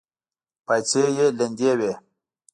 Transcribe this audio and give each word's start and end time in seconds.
پايڅې 0.65 1.03
يې 1.17 1.27
لندې 1.37 1.71
وې. 1.79 1.91